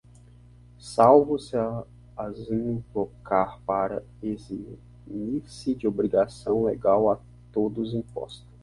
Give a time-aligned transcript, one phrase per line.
[0.79, 1.55] salvo se
[2.17, 7.19] as invocar para eximir-se de obrigação legal a
[7.53, 8.43] todos imposta